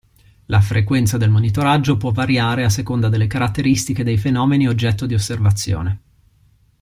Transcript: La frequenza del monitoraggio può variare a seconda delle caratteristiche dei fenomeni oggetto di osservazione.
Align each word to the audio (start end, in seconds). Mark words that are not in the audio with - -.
La 0.47 0.61
frequenza 0.61 1.17
del 1.19 1.29
monitoraggio 1.29 1.95
può 1.95 2.09
variare 2.11 2.63
a 2.63 2.71
seconda 2.71 3.07
delle 3.07 3.27
caratteristiche 3.27 4.03
dei 4.03 4.17
fenomeni 4.17 4.67
oggetto 4.67 5.05
di 5.05 5.13
osservazione. 5.13 6.01